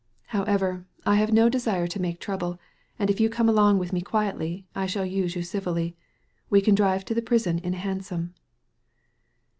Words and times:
Howeveri 0.31 0.83
I 1.05 1.17
have 1.17 1.31
no 1.31 1.47
desire 1.47 1.85
to 1.85 2.01
make 2.01 2.19
trouble, 2.19 2.59
and 2.97 3.11
if 3.11 3.19
you 3.19 3.29
come 3.29 3.47
along 3.47 3.77
with 3.77 3.93
me 3.93 4.01
quietlyi 4.01 4.63
I 4.73 4.87
shall 4.87 5.05
«use 5.05 5.35
you 5.35 5.43
civilly. 5.43 5.95
We 6.49 6.59
can 6.59 6.73
drive 6.73 7.05
to 7.05 7.13
the 7.13 7.21
prison 7.21 7.59
in 7.59 7.75
a 7.75 7.77
hansom." 7.77 8.33